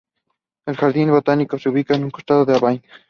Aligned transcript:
El 0.65 0.77
jardín 0.77 1.11
botánico 1.11 1.59
se 1.59 1.69
ubica 1.69 1.93
en 1.93 2.03
un 2.05 2.09
costado 2.09 2.43
de 2.43 2.53
la 2.53 2.57
Abadía. 2.57 2.81